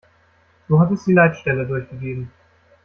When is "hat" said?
0.79-0.89